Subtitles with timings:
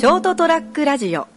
[0.00, 1.28] ショートトラックラジオ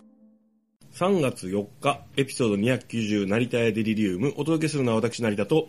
[0.93, 5.67] 3月4日、エピソード290、成田屋デリリウム、お届けするのは私、成田と、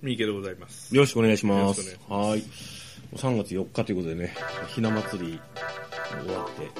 [0.00, 0.94] 三池でございます。
[0.94, 1.80] よろしくお願いします。
[1.80, 2.44] よろしくおはい。
[3.16, 4.32] 3月4日ということでね、
[4.68, 5.40] ひな祭り
[6.24, 6.70] 終わって、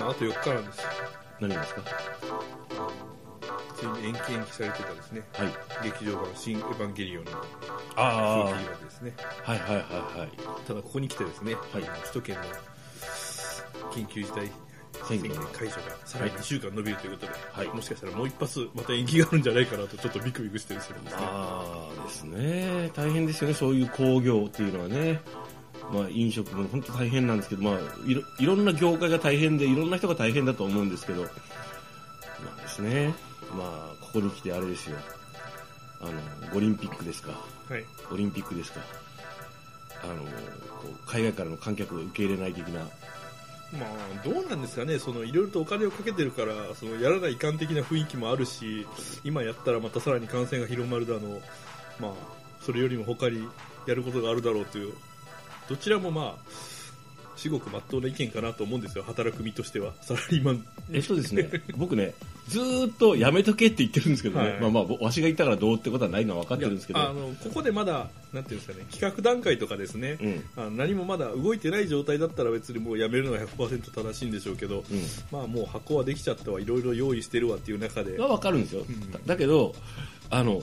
[0.00, 0.84] まあ、あと4日なんですよ。
[1.40, 1.82] 何ですか？
[3.76, 5.20] ついに延期延期されてたですね。
[5.34, 5.52] はい。
[5.84, 7.30] 劇場版新エヴァンゲリオンの
[7.94, 9.14] あ風紀までですね。
[9.44, 9.80] あ、はいはいは
[10.16, 10.30] いはい。
[10.66, 12.40] ただここに来てですね、はい首都圏の
[13.96, 14.50] 緊急事態
[15.04, 17.68] 宣言解除がさらに2週間伸びるということで、はい。
[17.68, 21.02] もしかしたらもう一発また延期があるんじゃないかなとちょっとビクビクしてるんですけど。
[21.02, 21.20] ですね。
[21.20, 25.20] まあですね、大変ですよね、そういう工業っていうのはね。
[25.92, 27.74] まあ飲食も本当大変なんですけど、まあ
[28.06, 31.28] いろいろんな業界が大変で、いろんな人が大変だと思うんですけど、ま
[32.58, 33.14] あですね、
[33.56, 34.96] まあここに来てあれですよ、
[36.00, 37.32] あの、オリンピックですか、
[37.68, 37.84] はい。
[38.12, 38.80] オリンピックですか、
[40.02, 42.80] あの、こう海外からの観客を受け入れない的な、
[43.72, 48.86] まあ、どうなんですかね、そのいろいろとお金をかけてるから、そのやらない遺憾的な雰囲気もあるし、
[49.24, 51.40] 今やったらまたさらに感染が広まるだの、
[51.98, 52.12] まあ、
[52.60, 53.48] それよりも他に
[53.86, 54.94] やることがあるだろうという、
[55.68, 56.75] どちらもまあ、
[57.36, 60.64] 至極真っ当な意見かなと思うんですよ、働く身としては、サラリーマン。
[60.92, 62.14] えっとですね、僕ね、
[62.48, 64.60] ずーっとやめとけって言ってるんですけどね、はい。
[64.60, 75.02] まあまあ、わしが言ったからどうってことはないのは分かってるんですけど、あのここでまだ、なんていうんですかね、企画段階とかですね、うん、あの何もまだ動いてない状態だったら別にもうやめるのは100%正しいんでしょうけど、うん。
[75.30, 79.10] まあもう箱はできちゃったわ、いろいろ用意してるわっていう中で、は分かるんですよ、ん。
[79.12, 79.74] だだけど
[80.30, 80.62] あの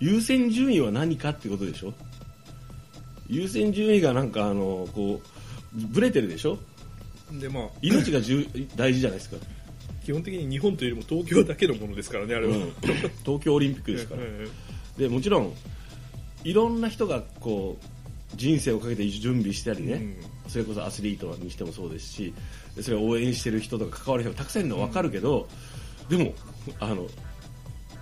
[0.00, 1.92] 優先順位は何かってことでしょ？
[3.26, 5.28] 優先順位がなんかあのこう
[5.74, 6.58] ブレてるでしょ？
[7.40, 9.36] でまあ、命が重大事じゃないですか、
[10.04, 12.56] 基本的に日本というよりも東京だけのものですからね、あれは。
[12.56, 12.72] うん。
[13.24, 14.20] 東京オリンピックですから。
[14.24, 14.48] え
[14.98, 15.52] でもちろん
[16.44, 20.50] いろんな人がこう人生をかけて準備したりね、えうん。
[20.50, 22.34] それこそアスリートにしてもそうですし
[22.76, 25.48] でそれを応援してる人とか関わる人がたくさんいるのは分かるけど、
[26.08, 26.34] でも
[26.78, 27.04] あの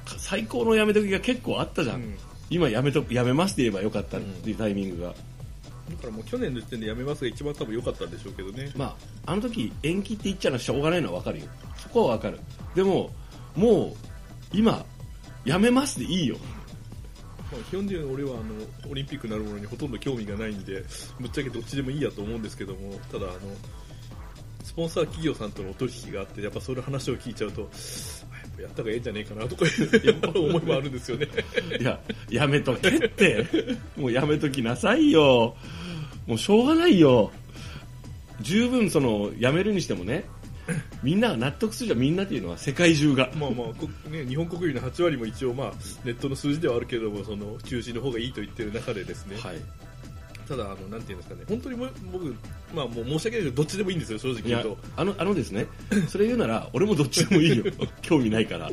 [0.04, 2.14] か最高のやめ時が結構あったじゃん、うん。
[2.50, 5.14] 今やめとやめますって言えばよかったっていうタイミングが、
[5.92, 8.72] だからもう去年の時点でやめますが一番多分良かったんでしょうけどね。
[8.76, 11.46] まああの時延期って言っちゃうのはしょうがないのは分かるよ。
[11.76, 12.40] そこは分かる。
[12.74, 13.10] でも
[13.54, 13.96] もう
[14.52, 14.84] 今
[15.44, 16.36] やめますでいいよ。
[17.50, 20.84] まあ基本的に俺はあのオリンピックなるものにほとんど興味がないんで、
[21.20, 23.38] ぶっちゃけどっちでもいいやと思うんですけども、ただあの、
[24.64, 31.28] スポンサー企業さんとのお取引があって、やっぱそれ話を聞いちゃうと、あやっぱやった方がええんじゃねえかなとかいう 思いもあるんですよね。
[31.78, 32.00] いや
[32.30, 33.46] やめとけって。
[33.96, 35.54] もうやめときなさいよ
[36.26, 37.30] もうしょうがないよ。
[38.40, 40.24] 十分そのやめるにしてもね。
[41.02, 43.30] みんなが納得するじゃんみんなっていうのは世界中が。
[43.36, 45.72] まあまあ、こね、日本国民の8割も一応、まあ、
[46.04, 49.56] ネットの数字ではあるけれども、その中止の方がいいと言ってる中でですね、はい。
[50.48, 52.34] ただあの、なんていうんですかね、本当にも僕、
[52.74, 54.78] まあ、もう申し訳ないけど、どっちでもいいんですよ、正直言うと。
[54.96, 55.66] あのあのですね。
[56.08, 57.64] それ言うなら俺もどっちでもいいよ。
[58.02, 58.70] 興味ないから。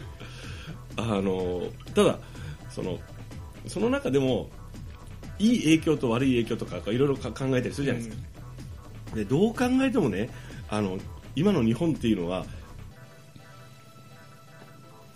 [0.98, 1.64] あの
[1.96, 2.20] ただ
[2.70, 3.00] その
[3.68, 4.50] その中でも
[5.40, 8.24] いい影響と悪い影響とかいろいろ考えたりするじゃないですか、
[9.16, 10.30] でどう考えてもね
[10.70, 10.98] あの
[11.36, 12.46] 今の日本っていうのは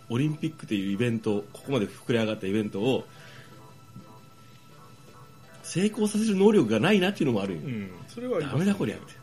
[0.10, 3.06] オリンピックっていうイベントここまで膨れ上がったイベントを
[5.64, 9.14] 成功させる能力がないなっていうのもあるよ、うん、それはダメだこりゃって、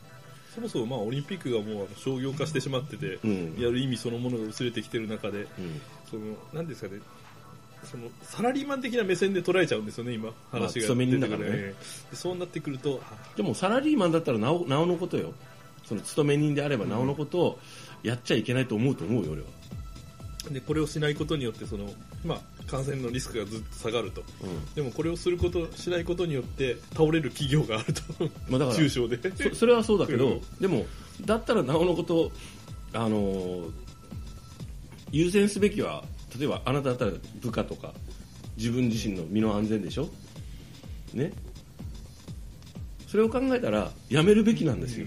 [0.55, 3.56] そもそもまあオリンピックがもう商業化してしまってて、うん。
[3.56, 5.81] やる意味そのものが薄れてきてる中で、うん。
[6.11, 7.00] そのなんですかね、
[7.84, 11.56] そのサラリーマン的な目線で捉えちゃうんですよね、今、話が勤め人だからね。
[11.56, 11.74] で
[12.14, 13.36] そうなってくると、あ。
[13.36, 15.32] でもサラリーマンだったらなおなおのことよ。
[15.84, 17.58] その勤め人であればなおのことを
[18.02, 19.48] やっちゃいけないと思うと思うよ俺は、
[20.52, 21.92] でこれをしないことによってその、
[22.24, 24.74] まあ、感染のリスクがずっと下がると、うん。
[24.74, 28.02] でもこれをすることしないことによって倒れる企業があると、
[28.48, 29.19] まあだから中小で。
[29.50, 30.40] そそれはそうだけど、うん。
[30.60, 30.86] でも
[31.22, 32.30] だったらなおのこと、
[32.92, 33.70] あのー
[35.12, 36.04] 優先すべきは
[36.38, 37.92] 例えばあなただったら部下とか
[38.56, 40.08] 自分自身の身の安全でしょ？
[41.14, 41.32] ね？
[43.06, 45.06] それを考えたらやめるべきなんですよ、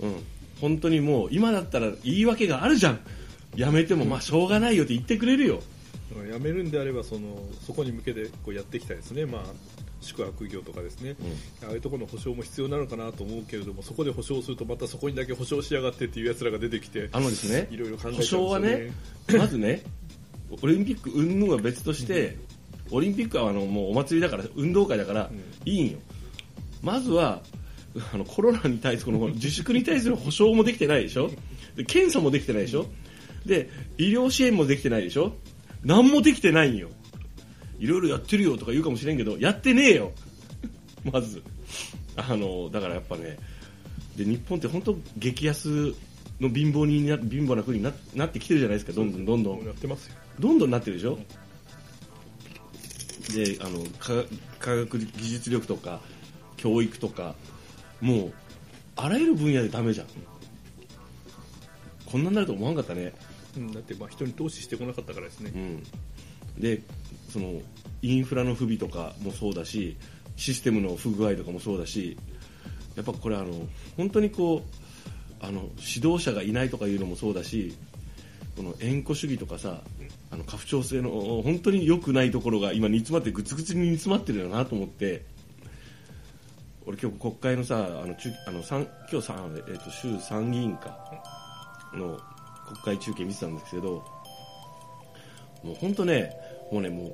[0.00, 0.14] うん、
[0.60, 3.00] 本当にもう今だったら言い訳があるじゃん。
[3.56, 5.62] やめてもまあしょうがないよって言ってくれるよ。
[6.10, 9.42] 辞めるんであればそのそこに向けてこうやっていきたいですね、まあ、
[10.00, 11.16] 宿泊業とかですね、
[11.64, 18.92] ああいうところの保証も必要なのかなと思うけれどもそこで保証するとまたそこにだけ保証しやがってっていうやつらが出てきてあのですねいろいろ考え保証はね
[19.36, 19.82] まずね
[20.50, 22.36] オリンピック云々は別として、
[22.90, 25.42] オリンピックはあのもうお祭りだから運動会だからうん。
[25.70, 25.98] いいんよ、
[26.82, 27.42] まずは
[28.12, 31.30] あのコロナに対するこの 自粛に対する保証もできてないでしょ？
[31.76, 32.86] で検査もできてないでしょ？
[33.44, 35.34] で医療支援もできてないでしょ？
[35.84, 36.88] 何もできてないんよ。
[37.78, 40.12] いろいろやってるよとか言うかもしれんけどやってねえよ。
[41.12, 41.42] まず。
[42.16, 43.36] あのだからやっぱね
[44.16, 45.92] で日本って本当激安
[46.40, 48.92] の貧乏にな貧乏な国にななってきてるじゃないですか。
[48.92, 49.56] どんどんどんどん。
[49.56, 50.16] もうやってますよ。
[50.38, 51.18] どんどんなってるでしょ、
[53.34, 54.12] であの科
[54.58, 56.00] 科学技術力とか
[56.56, 57.34] 教育とか
[58.00, 58.32] もう
[58.96, 60.06] あらゆる分野でダメじゃん。
[62.04, 63.14] こんなになると思わんかったね。
[63.56, 65.52] うん、だってまあ人に投資してこなかったからですね。
[65.54, 65.82] う、ん。
[66.62, 66.82] で
[67.30, 67.60] その
[68.02, 69.96] インフラの不備とかもそうだし
[70.36, 72.16] システムの不具合とかもそうだし
[72.94, 73.52] やっぱこれあの
[73.96, 74.85] 本当にこう
[75.40, 77.76] あの指導者がいないとかいうのもそうだし
[78.56, 79.82] この縁故主義とかさ
[80.30, 81.10] あの家父長制の
[81.42, 85.24] 本当に良くないところが今煮詰まってぐつぐつに煮詰まってるよなと思って
[86.86, 89.34] 俺今日国会のさあの中あの参今日さ、
[89.68, 90.96] えー、と衆参議院か
[91.94, 92.18] の
[92.82, 94.04] 国会中継見てたんですけど
[95.62, 96.32] もう本当ね
[96.72, 97.12] もうねも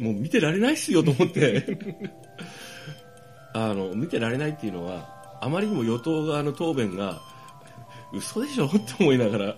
[0.00, 1.78] うもう見てられないっすよと思って。
[3.54, 7.20] あの見てられないっていうのはあまりにも与党側の答弁が
[8.12, 9.56] 嘘でしょって思いながら。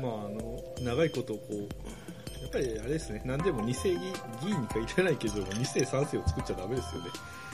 [0.00, 3.22] まああの長いことこうやっぱりあれですね。
[3.24, 3.98] 何でも2世議
[4.42, 7.08] 議員に限らないけど2世3世を作っちゃダメですよね。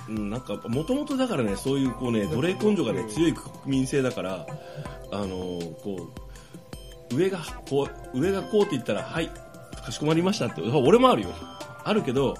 [0.08, 4.46] うんなんかもともとだからねそういうこうね奴隷根性がね強い国民性だから
[5.10, 5.26] あの
[5.82, 6.08] こ
[7.10, 7.38] う上が
[7.68, 9.30] こう上がこうって言ったらはい
[9.84, 11.28] かしこまりましたって俺もあるよ。
[11.84, 12.34] あるけど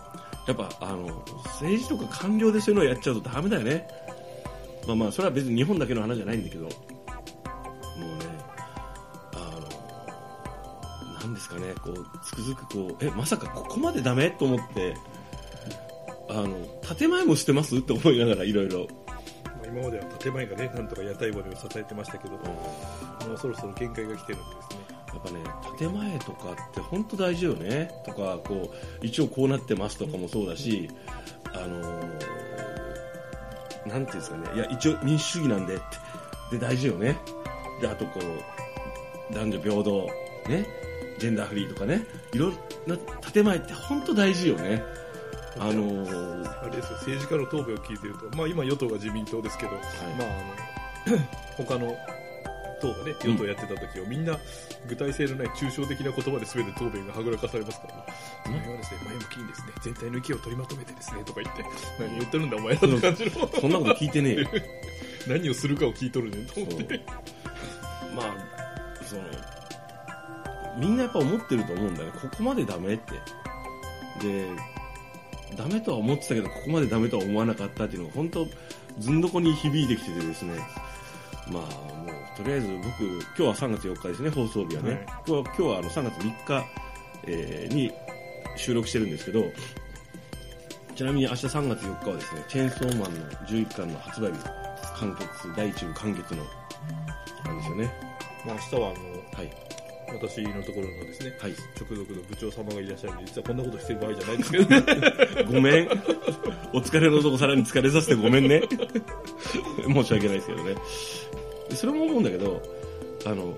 [0.47, 3.89] やっぱあの政治とか官僚でそういうのをやっちゃうとダメだよね。
[4.87, 6.69] まあまあそれは別に日本だけの話じゃないんだけど
[11.35, 14.31] なんですかねこうつくづくこうえまさかここまでダメ？
[14.31, 14.95] と思って
[16.31, 16.55] あの
[16.97, 17.77] 建前もしてます？
[17.79, 18.87] って思いながらいろいろ。
[19.07, 19.15] ま
[19.65, 22.39] あ今までは建前がねなんとか屋台骨を支えてましたけども
[23.35, 24.85] うそろそろ限界が来てるんですね。
[25.09, 25.41] やっぱね
[25.77, 27.91] 建前とかって本当大事よね？
[28.07, 28.71] とかこ
[29.03, 30.89] う一応こうなってますとかもそうだし
[31.53, 32.45] あのー
[33.89, 34.45] なんていうんですかね？
[34.55, 35.85] いや一応民主主義なんでって
[36.53, 37.17] で大事よね？
[37.81, 40.09] であとこう男女平等
[40.49, 40.67] ね？
[41.25, 42.05] ジェンダーフリーとかね。
[42.35, 42.53] いろん
[42.87, 42.99] な
[43.33, 44.83] 建前って本当大事よね。
[45.59, 49.83] あのーあれですよ政治家の答弁を聞いてると、まあ、今与党が自民党ですけど、まあ
[51.07, 51.19] あの
[51.57, 51.97] 他の
[52.81, 54.37] 党がね与党やってた時は、みんな
[54.89, 58.05] 具体性のない抽象的な言葉で全て答弁がはぐらかされますから、ね、
[58.47, 58.55] うん。
[58.57, 61.65] 今はですね前向きにですね全体の意見を取りまとめてですねとか言って
[62.01, 63.31] 何言ってるんだお前らって感じの。
[63.61, 64.49] そんなこと聞いてねえよ。
[65.29, 67.01] 何をするかを聞いとるねんと思って。
[68.15, 69.23] まあその
[70.79, 72.19] みんなやっぱ思ってると思うんだよね。
[72.21, 73.13] ここまでダメって。
[74.21, 74.49] で
[75.57, 78.47] ダメとは思ってたけどここまでダメとは思わなかったっていうのが本当
[78.99, 80.55] ずんどこに響いてきててですね。
[81.49, 85.05] まあもうとりあえず僕今日は3月4日ですね放送日はね、はい。
[85.05, 86.65] 今日は今日はあの3月3日、
[87.27, 87.93] えーに
[88.57, 89.45] 収録してるんですけど
[90.95, 94.39] ちなみに明日3月4日はですねチェーンソーマンの11巻の発売日
[94.97, 96.45] 完結第1部完結の
[97.45, 97.93] なんですよね。
[98.47, 99.74] まあ明日はあのはい
[100.13, 105.89] 私のところのですねはい直属の部長様がいらっしゃるんで実はこんなことしてる場合じゃないですけどね ごめん。
[106.73, 108.63] お疲れのとこさらに疲れさせてごめんね。
[109.87, 110.75] 申し訳ないですけどね。
[111.71, 112.61] でそれも思うんだけど、
[113.27, 113.55] あの、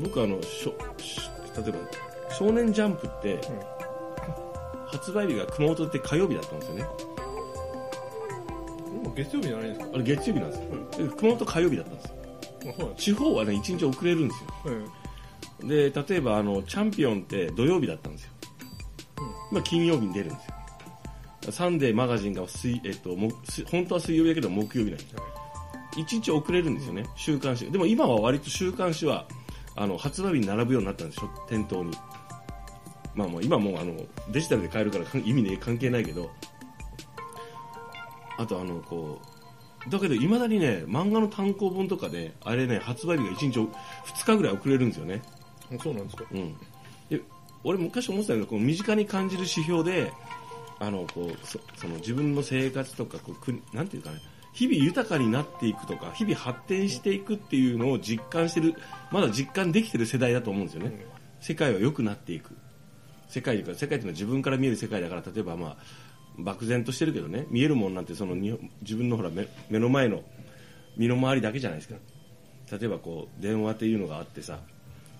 [0.00, 1.20] 僕あの、しょし
[1.56, 1.78] 例えば、
[2.34, 3.40] 少年ジャンプって、
[4.86, 6.84] 発売日が熊本って火曜日だったんですよね。
[9.16, 9.86] 月曜日じゃないですか？
[9.94, 10.60] あれ月曜日なんです
[11.02, 11.08] よ。
[11.08, 12.14] で熊本火曜日だったんですよ。
[12.18, 14.50] あそうなんです地方はね、1日遅れるんですよ。
[14.66, 14.86] うん
[15.60, 18.32] で、例えばあの、チャンピオンって土曜日だったんですよ。
[19.50, 21.52] 今金曜日に出るんですよ。
[21.52, 25.22] サンデーマガジンが水、えっと、もす本当は水曜日だけど木曜日なんですよ。
[25.96, 27.70] 1日遅れるんですよね、週刊誌。
[27.70, 29.26] でも今は割と週刊誌は、
[29.76, 31.92] あの、発売日に並ぶようになったんですよ、店頭に。
[33.14, 33.94] まあもう今もうあの、
[34.30, 36.30] デジタルで買えるから 意味ね関係ないけど、
[38.36, 39.20] あとあの、こ
[39.86, 43.70] う、だけど未だにね、漫画の単行本とかで、あれね、発売日が1日、2
[44.26, 45.22] 日ぐらい遅れるんですよね。
[45.74, 46.24] あそうなんですか？
[46.32, 46.54] うん、
[47.10, 47.20] で
[47.64, 50.12] 俺昔思ってたけどこう身近に感じる指標で
[50.78, 54.20] あのこうそその自分の生活とかこう国なんていうかね
[54.52, 58.74] 日々豊かになっていくとか日々発展していくっていうのを実感してる
[59.10, 61.06] まだ実感できてる世代だと思うんですよね、
[61.40, 62.56] 世界は良くなっていく。
[63.28, 65.76] 世界というか世界というのは自分から見える世界だから例えばまあ
[66.38, 70.22] 漠然としてるけどね見えるもんなんてそのに自分のほら目目の前の
[70.96, 71.96] 身の回りだけじゃないですか。
[72.78, 74.60] 例えばこう電話っていうのがあってさ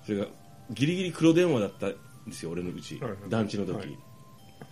[0.06, 0.26] それが
[0.70, 1.94] ギリギリ黒電話だったん
[2.26, 3.20] ですよ俺のうち、はいはい。
[3.28, 3.98] 団地の時、はい。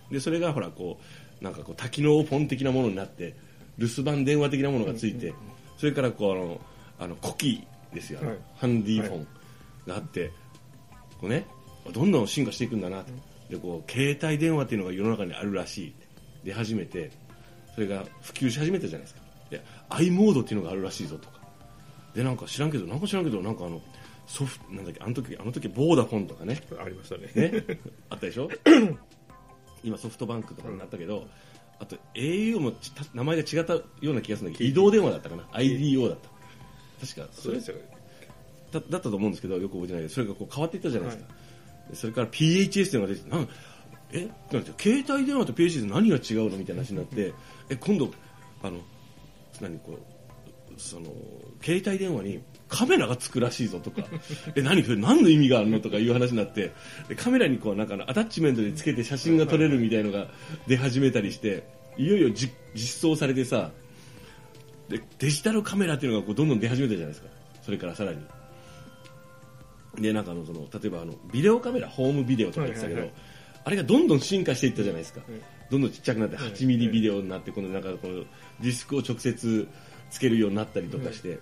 [0.09, 0.97] でそれがほらこ
[1.41, 3.35] うなんかこう多機能フォン的なものになって
[3.77, 5.33] 留守番電話的なものがついて、
[5.77, 6.61] それからこうあの
[6.99, 8.37] あの古希ですよ、はい。
[8.55, 9.27] ハンディフォン
[9.85, 10.31] があって、
[11.19, 11.45] こうね
[11.91, 13.11] どんどん進化していくんだなと、
[13.49, 15.95] でこう携帯電話っていうのが世の中にあるらしい。
[16.45, 17.11] 出始めて
[17.73, 19.21] それが普及し始めたじゃないですか。
[19.49, 21.39] で i モードっていうのがあるらしいぞとか。
[22.13, 23.81] でなんか知らんけどなんか知らんけどなんかあの
[24.27, 26.61] ソフトなんだっけあの時あの時ボーダフォンとかね。
[26.83, 27.29] ありましたね。
[27.35, 27.63] ね。
[28.09, 28.49] あったでしょ？
[29.83, 31.27] 今ソフトバンクとかになったけど、
[31.79, 32.73] あと au も
[33.13, 36.29] 名前が違ったような気がするんだけど移動電話だったかな？IDO だった。
[37.05, 37.51] 確かそれ。
[37.51, 37.77] そうですよ。
[37.77, 37.95] ね
[38.71, 41.33] だだったと思うんですけどよく覚えてないけどそれがこう変わっていったじゃないですか、
[41.91, 43.49] でそれから PHS っていうのが出てなん
[44.11, 44.27] え？
[44.51, 47.33] なんて携帯電話と PHS 何が違うのみたいな話になって
[47.69, 48.11] え今度
[48.63, 48.79] あの
[49.61, 49.97] 何こ
[50.75, 51.05] うその
[51.61, 54.03] 携帯電話にカメラがつくらしいぞとか。
[54.55, 56.71] え何それ何の意味があるのとかいう話になって。
[57.07, 60.27] でカメラにこうなんかアタッチメントでつけて写真が撮れるみたいのが
[60.67, 61.63] 出始めたりして
[61.97, 63.71] いよいよじ実装されてさ
[64.89, 67.29] でデジタルカメラっていうのがこうどんどん出始めたじゃないですか。
[67.61, 68.19] それからさらに。
[69.99, 73.15] でなんかあのその例えばあのビデオカメラホームビデオとか言ってたけど、はいはい
[73.65, 75.41] あれがどんどん進化していったじゃないですか、うん
[75.71, 76.51] どんどんちっちゃくなってはい。
[76.51, 78.27] 8ミリビデオになって、今度なんかこう
[78.61, 79.67] ディスクを直接
[80.11, 81.39] つけるようになったりとかして、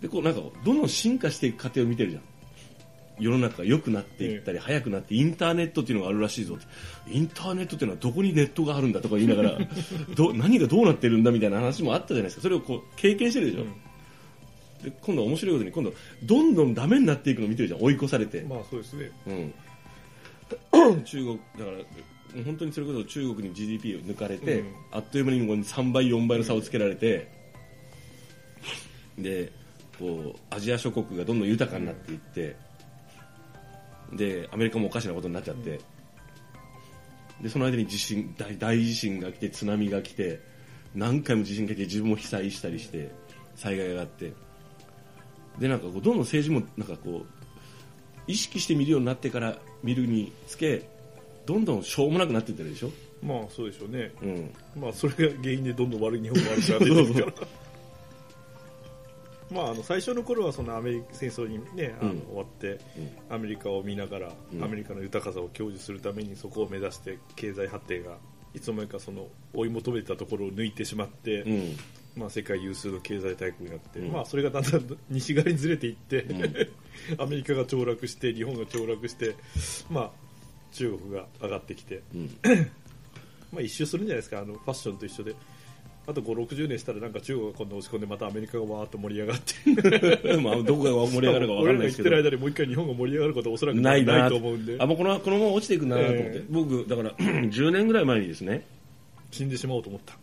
[0.00, 2.22] でこうなんかどんどん進化していく過程を見てるじゃん。
[3.20, 6.54] 世の中が良くなっていったり、早くなってインターネットっていうのがあるらしいぞ。
[6.54, 6.64] って
[7.12, 9.58] インターネットっていうのはどこにネットがあるんだとか言いながら
[10.16, 12.42] ど何がどうなってるんだみたいな話もあったじゃないですか。
[12.42, 13.64] それをこう経験してるでしょ、
[14.84, 17.82] で今度面白いことに今度どんどんダメになっていくのを見てるじゃん。
[17.82, 19.10] 追い越されて、まあそうですね。
[20.72, 24.66] うん、 中国だから本当にそれこそ中国に GDP を抜かれて、うん。
[24.92, 27.28] あっという間にこう3倍4倍の差をつけられて、
[29.18, 29.52] で
[30.00, 32.56] こうアジア諸国がどんどん豊かになっていって、
[34.12, 35.80] でアメリカもおかしなことになっちゃって、
[37.42, 40.40] でその間に地震大大地震が来て津波が来て
[40.94, 43.12] 何回も地震が来て自分も被災したりして
[43.56, 44.32] 災害があって
[45.58, 47.26] でなんかこうどんどん政治もなんかこう
[48.26, 50.88] 意識して見るようになってから見るにつけ
[51.46, 52.90] どんどんしょうもなくなっていってるでしょ、
[53.22, 54.12] まあそうでしょうね。
[54.22, 57.48] うん、まあそれが原因でどんどん悪い日本が悪くなっているから
[59.50, 62.20] まああの最初の頃はそのアメリカ戦争にねあのうん。
[62.20, 62.78] 終わって
[63.28, 64.64] アメリカを見ながらうん。
[64.64, 68.16] アメリカの豊かさを享受するためにそこを目指して経済発展が
[68.54, 71.76] いつの間にかその追い求めてたところを抜いてしまって、うん。
[72.16, 74.12] まあ、世界有数の経済大国になって、うん。
[74.12, 76.42] まあ、それがだんだん 西側にずれていって、ん。
[77.18, 79.36] アメリカが凋落して日本が凋落して、
[79.88, 80.10] まあ、
[80.72, 82.38] 中国が上がってきて、うん。
[83.52, 84.40] まあ、一周するんじゃないですか。
[84.40, 85.34] あのファッションと一緒で
[86.06, 90.36] あと5 60年したらなんか中国が今度押し込んでまたアメリカがわーっと盛り上がって。
[90.42, 92.08] まあどこが盛り上がるかわかんないですけど。
[92.08, 96.44] 俺らが言ってる間にもう一回日本が盛り上がることはおそらくないなと思うんであもうこのこのまま落ちていくんだなと思って、ええ。
[96.50, 98.64] 僕だから 10年ぐらい前にですね。
[99.30, 100.16] 死んでしまおうと思った。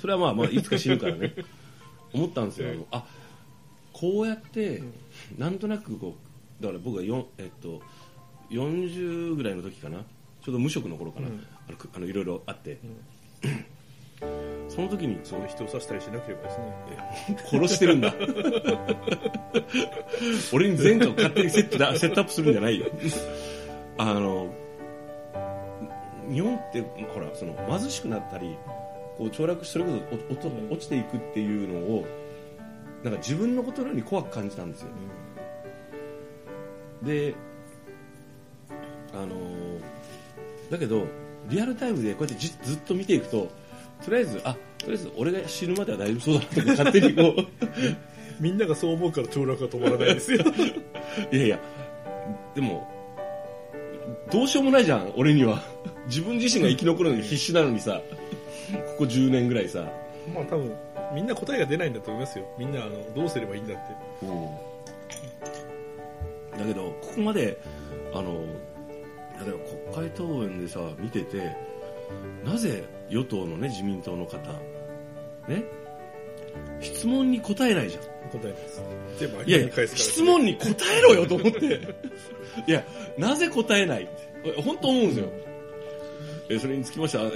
[0.00, 1.34] それはまあまあいつか死ぬからね。
[2.14, 2.84] 思ったんですよ、ええ。
[2.92, 3.04] あ
[3.92, 4.82] こうやって
[5.36, 6.16] なんとなくこ
[6.60, 7.02] うだから僕が
[7.38, 7.82] えっと、
[8.50, 10.04] 40ぐらいの時かな。
[10.42, 11.46] ちょうど無職の頃かな、うん。
[11.68, 12.78] あのくあのいろいろあって、
[14.76, 17.38] その時にそういう人を刺したりしなければですね。
[17.46, 18.12] 殺してるんだ。
[20.52, 22.84] 俺に前科を勝手にセットだセットアップするんじゃないよ。
[23.96, 24.52] あの
[26.30, 26.82] 日本って
[27.14, 28.54] ほらその貧しくなったり
[29.16, 29.90] こう凋落それこ
[30.42, 32.06] そ落ちていくっていうのを
[33.02, 34.88] なんか自分のことのように怖く感じたんですよ。
[37.02, 37.34] で
[39.14, 39.28] あの
[40.70, 41.06] だけど
[41.48, 43.48] リアルタイムでこうやってじずっと見ていくと
[44.04, 47.46] とりあえずあとりあえず俺が死ぬまでは大丈夫そうだなとか 勝手にこう。
[48.40, 50.44] みんながそう思うから凋落が止まらないですよ。
[51.32, 51.58] いやいや、
[52.54, 52.86] でも、
[54.30, 55.62] どうしようもないじゃん、俺には。
[56.06, 58.02] 自分自身が生き残るのに必死なのにさ、
[58.72, 59.90] ここ10年ぐらいさ。
[60.34, 60.72] まあ多分
[61.14, 62.44] みんな答えが出ないんだと思いますよ。
[62.58, 63.82] みんなあのどうすればいいんだって。
[66.58, 67.58] だけど、ここまで、
[68.12, 68.34] あの、
[69.44, 69.58] 例えば
[69.94, 71.54] 国会答弁でさ、見てて、
[72.44, 74.38] なぜ与党のね、自民党の方、
[75.48, 75.64] ね、
[76.80, 78.02] 質問に答えないじゃん。
[78.30, 78.82] 答えです
[79.46, 80.66] いやいや、質問に答
[80.98, 81.80] えろよと思って。
[82.66, 82.84] いや、
[83.16, 84.04] なぜ答えない？
[84.04, 84.06] っ
[84.42, 85.28] て本当思うんですよ。
[86.48, 87.28] えーそれにつきましては、え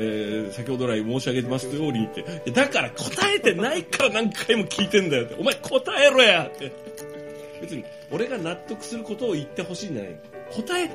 [0.51, 2.21] ー先ほど来申し上げますようにって。
[2.21, 5.37] いやだから答えてないから何回も聞いてんだよって。
[5.39, 6.73] お前答えろやって。
[7.61, 10.17] 別に、俺が納得することを言ってほしいんじゃない
[10.57, 10.91] 答え、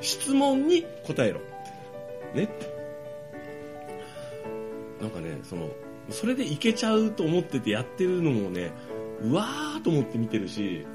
[0.00, 1.40] 質問に答えろ。
[2.34, 2.48] ね。
[5.00, 5.70] なんかね、その、
[6.10, 8.72] それでいけちゃうと思っててやってるのもね、
[9.22, 10.86] うわーと思って見てるし、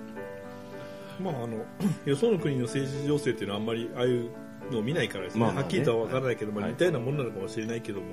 [1.19, 1.65] まああの
[2.05, 4.29] よその国の政治情勢っていうのはあんまりああいう
[4.71, 5.61] のを見ないからですね,、まあまあね。
[5.61, 6.71] はっきりとは分からないけど、まあ、はい。
[6.71, 8.05] 似たようなものなのかもしれないけども、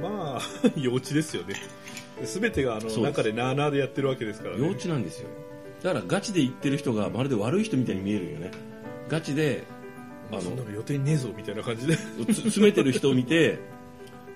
[0.00, 0.40] まあ
[0.76, 1.54] 幼稚ですよね。
[2.22, 4.66] 全てがあの中でなあなあでやってるわけですからね。
[4.66, 5.28] 幼稚なんですよ。
[5.82, 8.50] だからガチで言ってる人がまるで悪い人みたいに見えるよね。
[9.08, 9.64] ガチで
[10.32, 11.96] あそんなのの予定ねえぞみたいな感じで。
[11.96, 13.58] つ詰めてる人を見て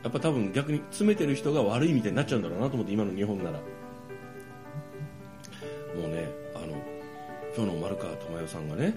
[0.02, 3.58] やっぱ多分逆に詰めてる人が悪いみたいになっちゃうんだろうなと思って今の日本なら。
[3.58, 3.64] も
[6.06, 6.66] うねあの
[7.56, 8.94] 今日の丸川珠代さんがね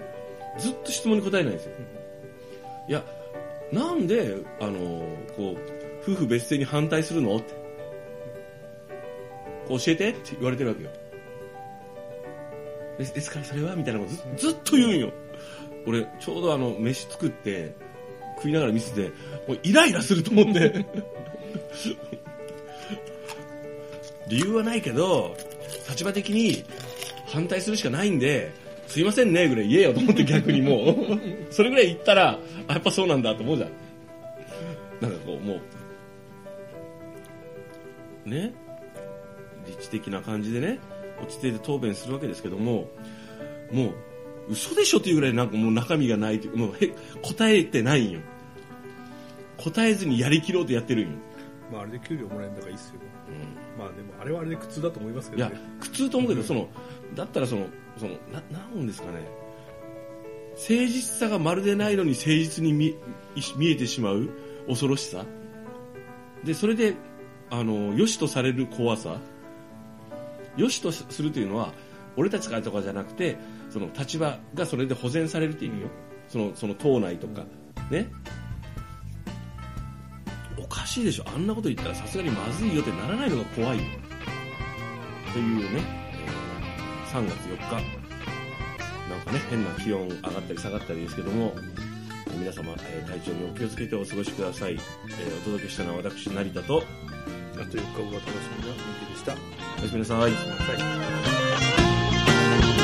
[0.58, 1.72] ずっと質問に答えないんですよ、
[2.88, 3.02] いや
[3.72, 5.04] なんであの
[5.36, 5.58] こう
[6.02, 7.64] 夫婦別姓に反対するのって。
[9.68, 10.90] 教えてって言われてるわけよ。
[12.98, 15.10] ですですからそれはみたいなことずずっと言うんよ。
[15.86, 17.74] 俺ちょうどあの飯作って
[18.36, 19.10] 食いながら見せて
[19.48, 20.86] もうイライラすると思って。
[24.28, 25.36] 理由はないけど
[25.90, 26.64] 立場的に
[27.26, 28.50] 反対するしかないんで
[28.86, 30.96] すいませんねぐらい言えよと思って逆にもう。
[31.52, 32.38] それぐらい言ったら
[32.68, 33.70] あやっぱそうなんだと思うじゃん。
[35.00, 35.60] なんかこうも
[38.26, 38.28] う。
[38.28, 38.54] ね？
[39.66, 40.78] 理知的な感じでね
[41.20, 42.88] 落ち着いて答弁するわけですけども
[43.72, 43.94] もう
[44.48, 48.20] 嘘でしょっていうぐらいなんかもう中身がないというもうへ答えてないんよ。
[49.56, 51.16] 答えずにやりきろうとやってるんよ、
[51.72, 52.94] まああれで給料もらえるんだからいいっすよ。
[53.28, 53.78] うん。
[53.78, 56.68] まあでもあれはあれで苦痛だと思いますけいやどね苦痛と思うけど、その
[57.14, 59.26] だったらそのそのななんですかね。
[60.50, 62.96] 誠実さがまるでないのに誠実に見
[63.56, 64.28] 見えてしまう
[64.68, 65.24] 恐ろしさ。
[66.44, 66.94] でそれで
[67.50, 69.18] あの良しとされる怖さ。
[70.56, 71.72] 良しとするというのは
[72.16, 73.36] 俺たちからとかじゃなくて
[73.74, 75.88] その立場がそれで保全されるっていう意味よ、
[76.28, 77.44] そのその党内とか、
[77.90, 78.08] ね。
[80.56, 81.24] おかしいでしょ。
[81.26, 83.84] あんなこと言ったらさすがにまずいよってならないのが怖いよ。
[85.32, 87.62] というね、えー3月4日。
[89.10, 91.52] なんかね変な気温上がったり下がったりですけども。
[92.38, 96.84] 皆様、えー体調にお気をつけてお過ごしください、えーお届けしたのは私成田と。
[97.54, 99.32] あと4日後が楽しみな人気でした。
[99.32, 100.20] おやすみなさい。
[100.20, 100.28] は
[102.80, 102.83] い